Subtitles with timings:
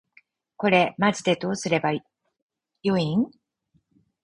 [0.57, 1.91] これマジでどうすれば
[2.81, 3.27] 良いん？